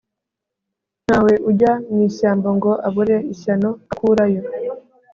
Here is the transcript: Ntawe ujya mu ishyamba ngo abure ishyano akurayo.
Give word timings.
Ntawe 1.05 1.33
ujya 1.49 1.71
mu 1.91 1.99
ishyamba 2.09 2.49
ngo 2.57 2.71
abure 2.87 3.17
ishyano 3.33 3.69
akurayo. 3.91 4.41